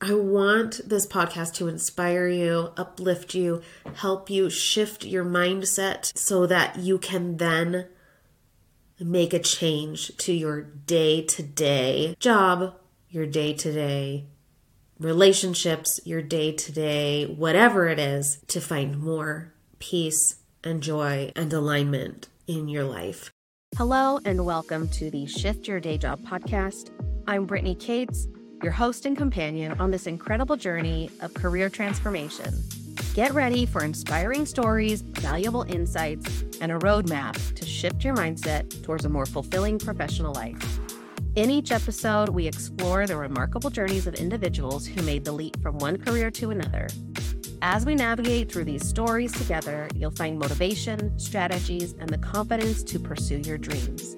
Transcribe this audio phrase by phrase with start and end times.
[0.00, 3.62] I want this podcast to inspire you, uplift you,
[3.94, 7.86] help you shift your mindset so that you can then
[9.00, 12.74] make a change to your day to day job,
[13.10, 14.26] your day to day
[15.00, 21.52] relationships, your day to day, whatever it is, to find more peace and joy and
[21.52, 23.30] alignment in your life.
[23.76, 26.90] Hello, and welcome to the Shift Your Day Job podcast.
[27.28, 28.26] I'm Brittany Cates,
[28.62, 32.54] your host and companion on this incredible journey of career transformation.
[33.14, 39.04] Get ready for inspiring stories, valuable insights, and a roadmap to shift your mindset towards
[39.04, 40.78] a more fulfilling professional life.
[41.36, 45.78] In each episode, we explore the remarkable journeys of individuals who made the leap from
[45.78, 46.88] one career to another.
[47.62, 52.98] As we navigate through these stories together, you'll find motivation, strategies, and the confidence to
[52.98, 54.16] pursue your dreams.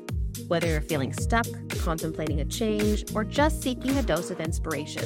[0.50, 1.46] Whether you're feeling stuck,
[1.78, 5.04] contemplating a change, or just seeking a dose of inspiration,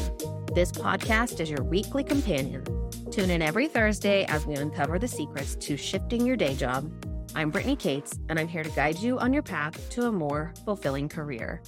[0.55, 2.65] this podcast is your weekly companion.
[3.11, 6.91] Tune in every Thursday as we uncover the secrets to shifting your day job.
[7.34, 10.55] I'm Brittany Cates, and I'm here to guide you on your path to a more
[10.64, 11.61] fulfilling career.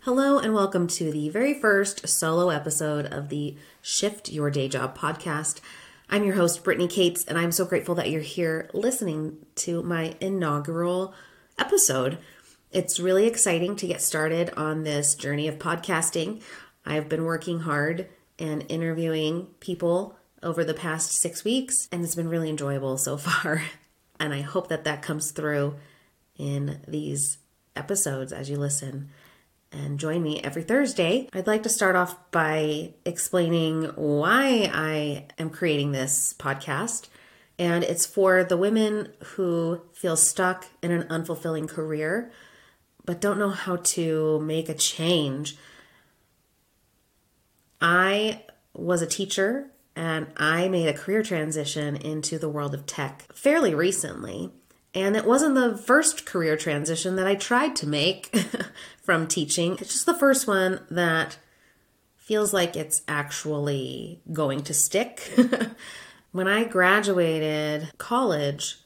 [0.00, 4.96] Hello, and welcome to the very first solo episode of the Shift Your Day Job
[4.96, 5.60] podcast.
[6.12, 10.14] I'm your host, Brittany Cates, and I'm so grateful that you're here listening to my
[10.20, 11.14] inaugural
[11.58, 12.18] episode.
[12.70, 16.42] It's really exciting to get started on this journey of podcasting.
[16.84, 22.28] I've been working hard and interviewing people over the past six weeks, and it's been
[22.28, 23.62] really enjoyable so far.
[24.20, 25.76] And I hope that that comes through
[26.36, 27.38] in these
[27.74, 29.08] episodes as you listen
[29.72, 31.28] and join me every Thursday.
[31.32, 37.08] I'd like to start off by explaining why I am creating this podcast.
[37.58, 42.30] And it's for the women who feel stuck in an unfulfilling career
[43.04, 45.56] but don't know how to make a change.
[47.80, 53.26] I was a teacher and I made a career transition into the world of tech
[53.34, 54.52] fairly recently.
[54.94, 58.34] And it wasn't the first career transition that I tried to make
[59.02, 59.72] from teaching.
[59.80, 61.38] It's just the first one that
[62.16, 65.32] feels like it's actually going to stick.
[66.32, 68.78] when I graduated college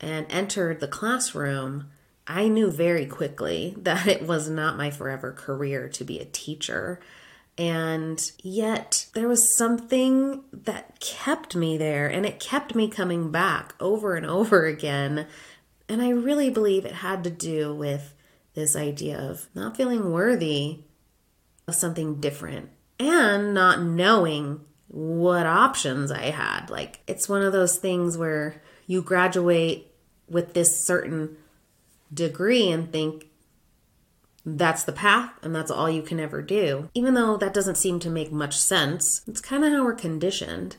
[0.00, 1.90] and entered the classroom,
[2.26, 7.00] I knew very quickly that it was not my forever career to be a teacher.
[7.58, 13.74] And yet, there was something that kept me there, and it kept me coming back
[13.78, 15.26] over and over again.
[15.88, 18.14] And I really believe it had to do with
[18.54, 20.80] this idea of not feeling worthy
[21.68, 26.70] of something different and not knowing what options I had.
[26.70, 29.92] Like, it's one of those things where you graduate
[30.28, 31.36] with this certain
[32.12, 33.28] degree and think,
[34.44, 36.88] that's the path and that's all you can ever do.
[36.94, 40.76] Even though that doesn't seem to make much sense, it's kind of how we're conditioned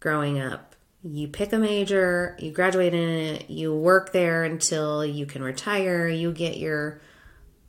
[0.00, 0.76] growing up.
[1.02, 6.06] You pick a major, you graduate in it, you work there until you can retire,
[6.06, 7.00] you get your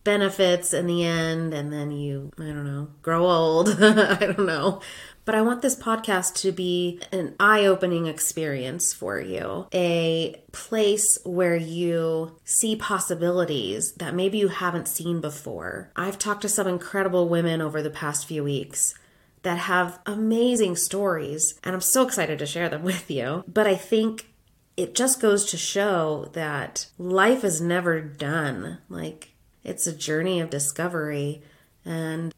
[0.04, 3.70] benefits in the end, and then you, I don't know, grow old.
[3.82, 4.82] I don't know.
[5.26, 11.18] But I want this podcast to be an eye opening experience for you, a place
[11.24, 15.92] where you see possibilities that maybe you haven't seen before.
[15.96, 18.96] I've talked to some incredible women over the past few weeks
[19.44, 23.44] that have amazing stories, and I'm so excited to share them with you.
[23.48, 24.28] But I think
[24.76, 28.80] it just goes to show that life is never done.
[28.90, 29.34] Like,
[29.64, 31.42] it's a journey of discovery
[31.86, 32.34] and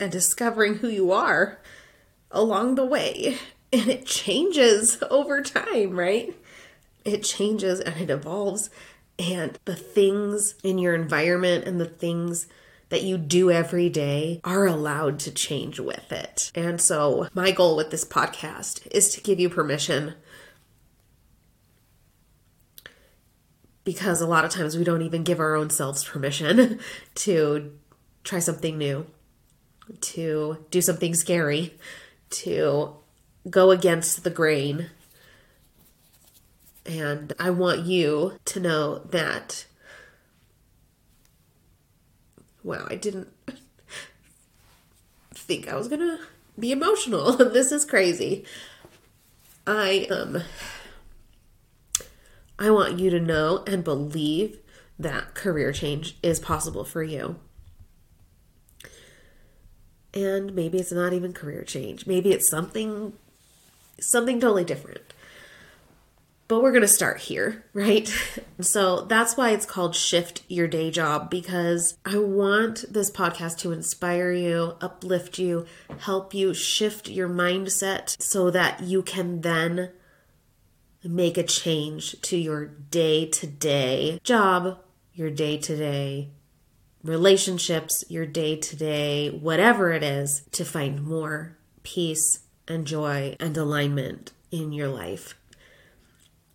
[0.00, 1.60] and discovering who you are
[2.30, 3.38] along the way.
[3.72, 6.34] And it changes over time, right?
[7.04, 8.68] It changes and it evolves.
[9.18, 12.48] And the things in your environment and the things
[12.88, 16.50] that you do every day are allowed to change with it.
[16.54, 20.14] And so, my goal with this podcast is to give you permission
[23.84, 26.80] because a lot of times we don't even give our own selves permission
[27.14, 27.72] to
[28.24, 29.06] try something new
[30.00, 31.74] to do something scary,
[32.30, 32.94] to
[33.48, 34.90] go against the grain.
[36.86, 39.66] And I want you to know that.
[42.62, 43.28] Wow, I didn't
[45.34, 46.18] think I was gonna
[46.58, 47.32] be emotional.
[47.36, 48.44] this is crazy.
[49.66, 50.42] I um
[52.58, 54.58] I want you to know and believe
[54.98, 57.36] that career change is possible for you.
[60.12, 62.06] And maybe it's not even career change.
[62.06, 63.12] Maybe it's something
[64.00, 65.02] something totally different.
[66.48, 68.12] but we're going to start here, right?
[68.60, 73.70] so that's why it's called Shift Your Day Job because I want this podcast to
[73.72, 75.66] inspire you, uplift you,
[76.00, 79.90] help you shift your mindset so that you can then
[81.04, 84.78] make a change to your day to day job,
[85.14, 86.30] your day to day
[87.02, 93.56] relationships, your day to day, whatever it is, to find more peace and joy and
[93.56, 95.34] alignment in your life.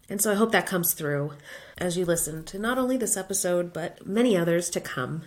[0.07, 1.33] And so I hope that comes through
[1.77, 5.23] as you listen to not only this episode, but many others to come.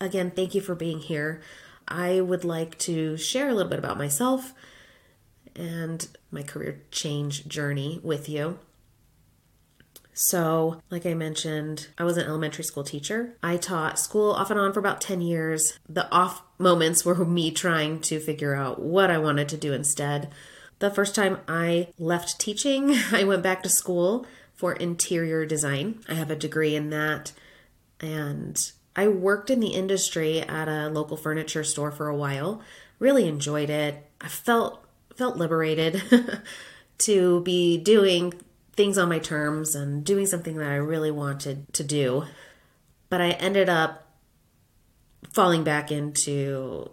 [0.00, 1.40] Again, thank you for being here.
[1.86, 4.52] I would like to share a little bit about myself
[5.54, 8.58] and my career change journey with you.
[10.20, 13.32] So, like I mentioned, I was an elementary school teacher.
[13.42, 15.78] I taught school off and on for about 10 years.
[15.88, 20.30] The off moments were me trying to figure out what I wanted to do instead.
[20.78, 26.00] The first time I left teaching, I went back to school for interior design.
[26.06, 27.32] I have a degree in that.
[27.98, 32.60] And I worked in the industry at a local furniture store for a while.
[32.98, 34.04] Really enjoyed it.
[34.20, 34.84] I felt
[35.16, 36.02] felt liberated
[36.98, 38.34] to be doing
[38.80, 42.24] things on my terms and doing something that I really wanted to do.
[43.10, 44.06] But I ended up
[45.34, 46.90] falling back into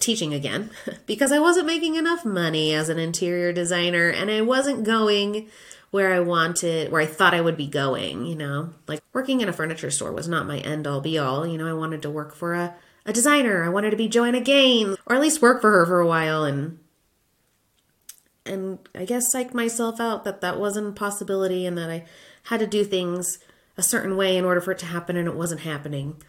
[0.00, 0.70] teaching again
[1.06, 5.48] because I wasn't making enough money as an interior designer and I wasn't going
[5.92, 8.70] where I wanted, where I thought I would be going, you know?
[8.88, 11.46] Like working in a furniture store was not my end all be all.
[11.46, 12.74] You know, I wanted to work for a,
[13.06, 13.64] a designer.
[13.64, 16.42] I wanted to be Joanna Gaines or at least work for her for a while
[16.42, 16.80] and
[18.50, 22.04] and I guess psyched myself out that that wasn't a possibility and that I
[22.44, 23.38] had to do things
[23.76, 26.20] a certain way in order for it to happen and it wasn't happening.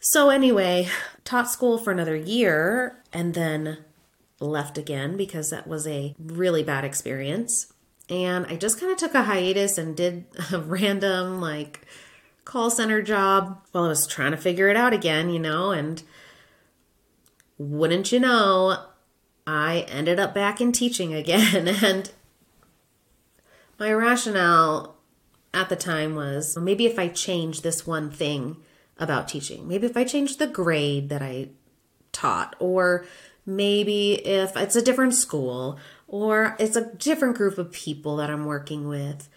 [0.00, 0.88] So, anyway,
[1.24, 3.78] taught school for another year and then
[4.40, 7.72] left again because that was a really bad experience.
[8.08, 11.84] And I just kind of took a hiatus and did a random, like,
[12.44, 15.72] call center job while I was trying to figure it out again, you know.
[15.72, 16.02] And
[17.58, 18.87] wouldn't you know,
[19.50, 21.68] I ended up back in teaching again.
[21.82, 22.10] And
[23.78, 24.96] my rationale
[25.54, 28.56] at the time was well, maybe if I change this one thing,
[28.98, 29.66] about teaching.
[29.66, 31.50] Maybe if I change the grade that I
[32.12, 33.06] taught, or
[33.46, 38.44] maybe if it's a different school, or it's a different group of people that I'm
[38.44, 39.28] working with,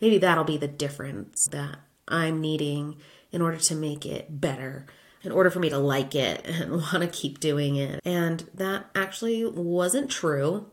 [0.00, 2.96] maybe that'll be the difference that I'm needing
[3.32, 4.86] in order to make it better,
[5.22, 8.00] in order for me to like it and want to keep doing it.
[8.04, 10.70] And that actually wasn't true.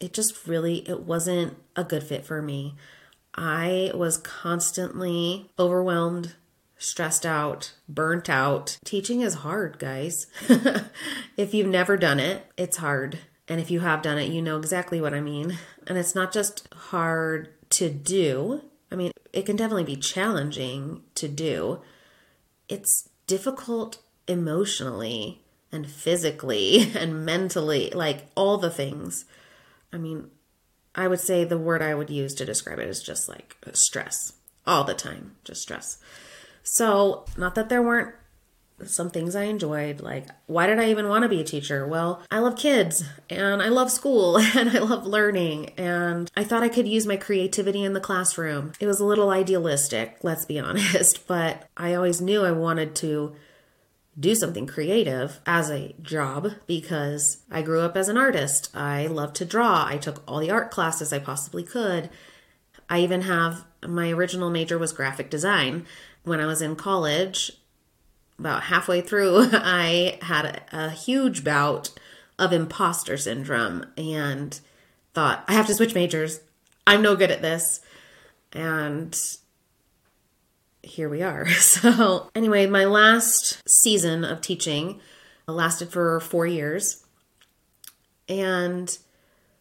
[0.00, 2.74] It just really it wasn't a good fit for me.
[3.34, 6.34] I was constantly overwhelmed
[6.76, 8.78] stressed out, burnt out.
[8.84, 10.26] Teaching is hard, guys.
[11.36, 13.18] if you've never done it, it's hard.
[13.48, 15.56] And if you have done it, you know exactly what I mean.
[15.86, 18.62] And it's not just hard to do,
[18.94, 21.80] I mean, it can definitely be challenging to do.
[22.68, 25.42] It's difficult emotionally
[25.72, 29.24] and physically and mentally, like all the things.
[29.92, 30.30] I mean,
[30.94, 34.34] I would say the word I would use to describe it is just like stress
[34.66, 35.98] all the time, just stress.
[36.62, 38.14] So, not that there weren't
[38.82, 40.00] some things I enjoyed.
[40.00, 41.86] Like, why did I even want to be a teacher?
[41.86, 45.70] Well, I love kids and I love school and I love learning.
[45.76, 48.72] And I thought I could use my creativity in the classroom.
[48.80, 53.34] It was a little idealistic, let's be honest, but I always knew I wanted to
[54.18, 58.70] do something creative as a job because I grew up as an artist.
[58.74, 59.84] I love to draw.
[59.86, 62.10] I took all the art classes I possibly could.
[62.88, 65.86] I even have my original major was graphic design
[66.22, 67.52] when I was in college,
[68.38, 71.90] about halfway through, I had a, a huge bout
[72.38, 74.58] of imposter syndrome and
[75.12, 76.40] thought, I have to switch majors.
[76.86, 77.80] I'm no good at this.
[78.52, 79.18] And
[80.82, 81.46] here we are.
[81.54, 85.00] So, anyway, my last season of teaching
[85.46, 87.04] lasted for four years.
[88.28, 88.96] And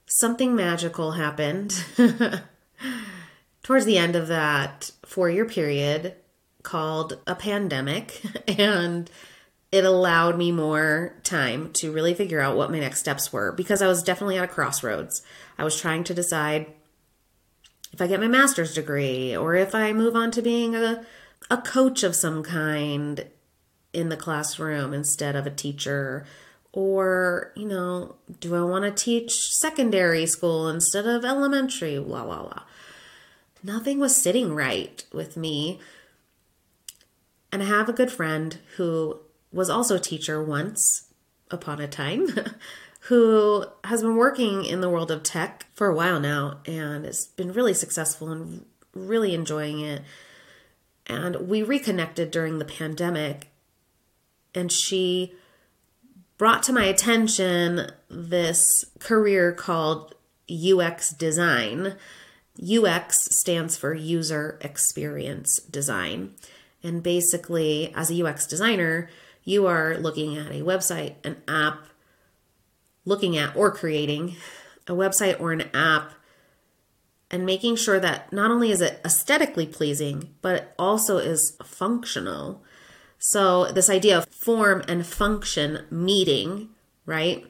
[0.06, 1.84] something magical happened
[3.63, 6.15] towards the end of that four year period
[6.63, 9.10] called a pandemic and
[9.72, 13.82] it allowed me more time to really figure out what my next steps were because
[13.82, 15.24] I was definitely at a crossroads.
[15.58, 16.67] I was trying to decide
[17.91, 21.05] if I get my master's degree or if I move on to being a
[21.50, 23.27] a coach of some kind
[23.91, 26.25] in the classroom instead of a teacher.
[26.72, 32.00] Or you know do I want to teach secondary school instead of elementary?
[32.00, 32.63] Blah blah blah
[33.63, 35.79] nothing was sitting right with me
[37.53, 39.19] and I have a good friend who
[39.51, 41.13] was also a teacher once
[41.51, 42.29] upon a time,
[43.01, 47.27] who has been working in the world of tech for a while now and has
[47.27, 50.01] been really successful and really enjoying it.
[51.05, 53.50] And we reconnected during the pandemic,
[54.55, 55.33] and she
[56.39, 58.65] brought to my attention this
[58.98, 60.15] career called
[60.50, 61.98] UX design.
[62.60, 66.33] UX stands for user experience design.
[66.84, 69.10] And basically, as a UX designer,
[69.44, 71.88] you are looking at a website, an app,
[73.06, 74.36] looking at or creating
[74.88, 76.13] a website or an app
[77.32, 82.63] and making sure that not only is it aesthetically pleasing, but it also is functional.
[83.18, 86.70] So, this idea of form and function meeting,
[87.06, 87.46] right?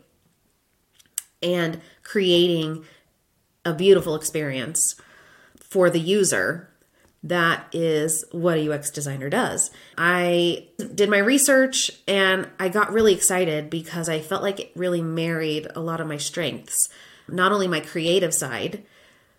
[1.42, 2.86] And creating
[3.66, 4.96] a beautiful experience
[5.60, 6.70] for the user.
[7.24, 9.72] That is what a UX designer does.
[9.98, 15.02] I did my research and I got really excited because I felt like it really
[15.02, 16.90] married a lot of my strengths.
[17.30, 18.84] Not only my creative side,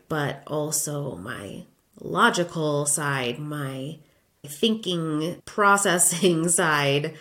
[0.08, 1.64] but also my
[2.00, 3.98] logical side, my
[4.46, 7.14] thinking, processing side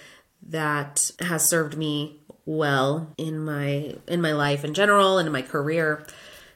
[0.47, 5.41] that has served me well in my in my life in general and in my
[5.41, 6.05] career.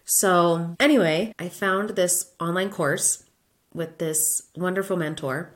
[0.06, 3.24] So, anyway, I found this online course
[3.74, 4.24] with this
[4.56, 5.54] wonderful mentor,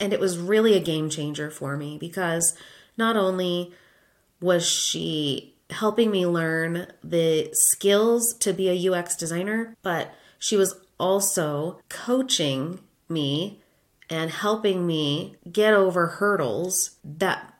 [0.00, 2.56] and it was really a game changer for me because
[2.96, 3.72] not only
[4.40, 10.78] was she helping me learn the skills to be a UX designer, but she was
[10.98, 13.60] also coaching me
[14.10, 17.54] and helping me get over hurdles that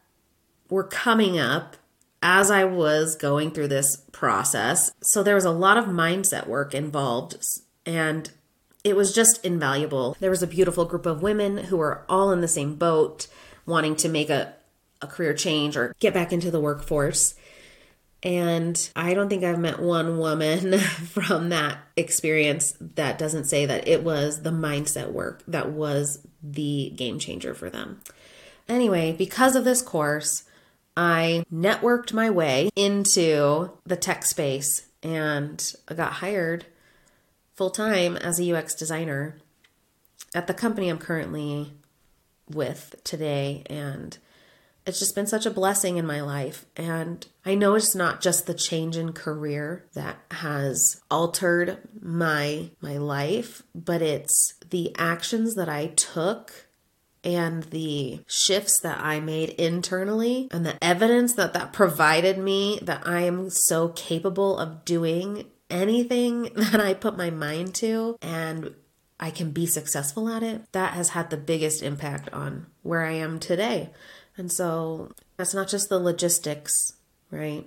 [0.68, 1.76] were coming up
[2.22, 4.90] as I was going through this process.
[5.02, 7.36] So there was a lot of mindset work involved
[7.86, 8.30] and
[8.84, 10.16] it was just invaluable.
[10.20, 13.26] There was a beautiful group of women who were all in the same boat,
[13.64, 14.54] wanting to make a,
[15.00, 17.34] a career change or get back into the workforce.
[18.22, 23.88] And I don't think I've met one woman from that experience that doesn't say that
[23.88, 28.00] it was the mindset work that was the game changer for them.
[28.68, 30.44] Anyway, because of this course,
[30.96, 36.66] I networked my way into the tech space and I got hired
[37.54, 39.36] full time as a UX designer
[40.34, 41.72] at the company I'm currently
[42.48, 43.62] with today.
[43.66, 44.18] And
[44.86, 46.66] it's just been such a blessing in my life.
[46.76, 52.98] And I know it's not just the change in career that has altered my my
[52.98, 56.66] life, but it's the actions that I took
[57.22, 63.06] and the shifts that I made internally and the evidence that that provided me that
[63.06, 68.74] I am so capable of doing anything that I put my mind to and
[69.18, 70.70] I can be successful at it.
[70.72, 73.90] That has had the biggest impact on where I am today.
[74.36, 76.94] And so that's not just the logistics,
[77.30, 77.66] right?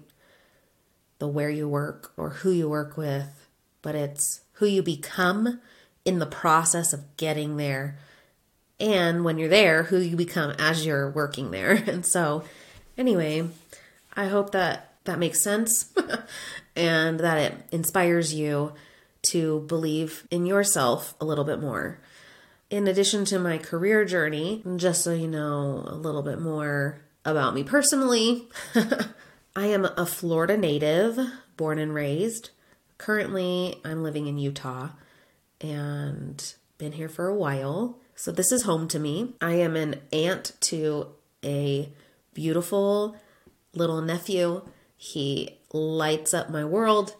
[1.19, 3.47] The where you work or who you work with,
[3.81, 5.61] but it's who you become
[6.03, 7.97] in the process of getting there.
[8.79, 11.83] And when you're there, who you become as you're working there.
[11.87, 12.43] And so,
[12.97, 13.47] anyway,
[14.13, 15.93] I hope that that makes sense
[16.77, 18.73] and that it inspires you
[19.23, 21.99] to believe in yourself a little bit more
[22.69, 27.53] in addition to my career journey, just so you know a little bit more about
[27.53, 28.47] me personally,
[29.55, 31.17] I am a Florida native,
[31.55, 32.49] born and raised.
[32.97, 34.89] Currently, I'm living in Utah
[35.61, 37.99] and been here for a while.
[38.15, 39.35] So, this is home to me.
[39.39, 41.07] I am an aunt to
[41.43, 41.89] a
[42.33, 43.15] beautiful
[43.73, 44.67] little nephew.
[44.97, 47.15] He lights up my world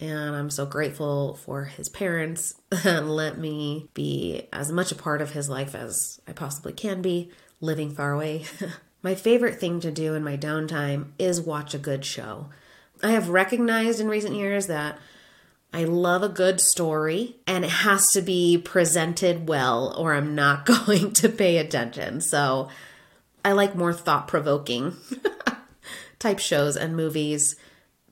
[0.00, 5.32] and I'm so grateful for his parents let me be as much a part of
[5.32, 8.44] his life as I possibly can be, living far away.
[9.02, 12.48] my favorite thing to do in my downtime is watch a good show.
[13.02, 14.98] I have recognized in recent years that
[15.72, 20.64] I love a good story and it has to be presented well or I'm not
[20.86, 22.20] going to pay attention.
[22.20, 22.68] So
[23.44, 24.96] I like more thought provoking
[26.18, 27.56] type shows and movies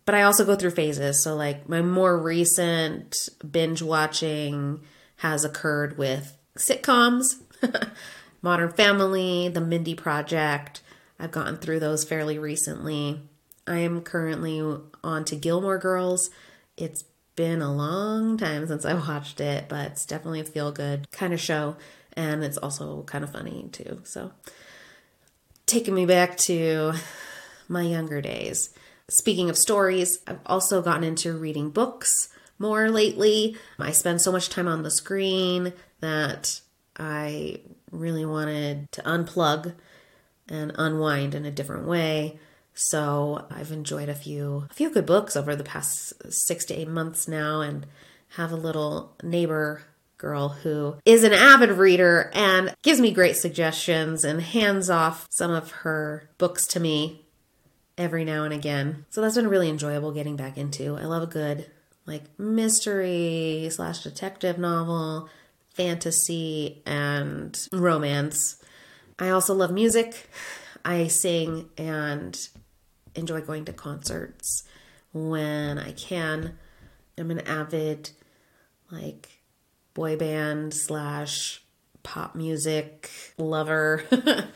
[0.06, 1.22] but I also go through phases.
[1.22, 4.80] So, like, my more recent binge watching
[5.16, 7.36] has occurred with sitcoms,
[8.42, 10.80] Modern Family, The Mindy Project.
[11.18, 13.20] I've gotten through those fairly recently.
[13.66, 14.60] I am currently
[15.02, 16.30] on to Gilmore Girls.
[16.76, 21.10] It's been a long time since I watched it, but it's definitely a feel good
[21.10, 21.76] kind of show.
[22.12, 24.02] And it's also kind of funny too.
[24.04, 24.30] So,
[25.66, 26.92] taking me back to
[27.68, 28.70] my younger days.
[29.08, 33.56] Speaking of stories, I've also gotten into reading books more lately.
[33.78, 36.60] I spend so much time on the screen that
[36.98, 37.60] I
[37.92, 39.74] really wanted to unplug
[40.48, 42.38] and unwind in a different way.
[42.74, 46.88] So I've enjoyed a few a few good books over the past six to eight
[46.88, 47.86] months now and
[48.30, 49.82] have a little neighbor
[50.18, 55.50] girl who is an avid reader and gives me great suggestions and hands off some
[55.50, 57.25] of her books to me
[57.98, 59.06] every now and again.
[59.10, 60.96] So that's been really enjoyable getting back into.
[60.96, 61.70] I love a good
[62.06, 65.28] like mystery slash detective novel,
[65.74, 68.62] fantasy, and romance.
[69.18, 70.28] I also love music.
[70.84, 72.38] I sing and
[73.14, 74.62] enjoy going to concerts
[75.12, 76.58] when I can.
[77.18, 78.10] I'm an avid
[78.90, 79.40] like
[79.94, 81.62] boy band slash
[82.02, 84.04] pop music lover.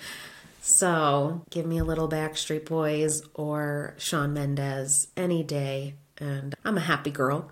[0.61, 6.81] so give me a little Backstreet Boys or Shawn Mendes any day, and I'm a
[6.81, 7.51] happy girl.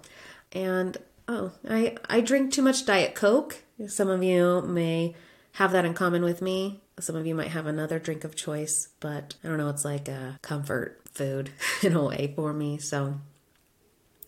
[0.53, 0.97] And
[1.27, 3.63] oh, I I drink too much Diet Coke.
[3.87, 5.15] Some of you may
[5.53, 6.81] have that in common with me.
[7.01, 10.09] Some of you might have another drink of choice, but I don't know, it's like
[10.09, 11.51] a comfort food
[11.83, 12.79] in a way for me.
[12.79, 13.21] So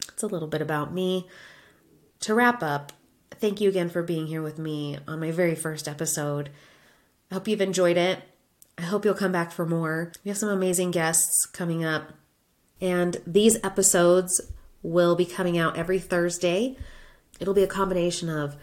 [0.08, 1.28] it's a little bit about me.
[2.20, 2.92] To wrap up,
[3.32, 6.50] thank you again for being here with me on my very first episode.
[7.30, 8.22] I hope you've enjoyed it.
[8.80, 10.10] I hope you'll come back for more.
[10.24, 12.14] We have some amazing guests coming up,
[12.80, 14.40] and these episodes
[14.82, 16.78] will be coming out every Thursday.
[17.38, 18.56] It'll be a combination of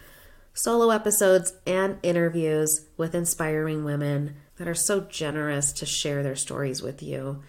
[0.55, 6.81] solo episodes and interviews with inspiring women that are so generous to share their stories
[6.81, 7.43] with you.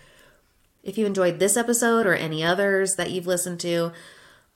[0.82, 3.92] If you enjoyed this episode or any others that you've listened to,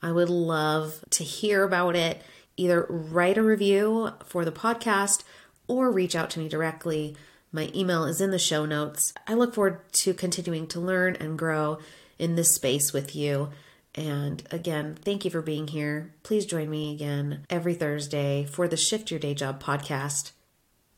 [0.03, 2.21] I would love to hear about it.
[2.57, 5.23] Either write a review for the podcast
[5.67, 7.17] or reach out to me directly.
[7.55, 9.13] My email is in the show notes.
[9.27, 11.77] I look forward to continuing to learn and grow
[12.17, 13.51] in this space with you.
[13.93, 16.15] And again, thank you for being here.
[16.23, 20.31] Please join me again every Thursday for the Shift Your Day Job podcast.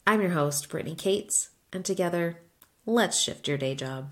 [0.07, 2.39] I'm your host, Brittany Cates, and together,
[2.85, 4.03] let's shift your day job.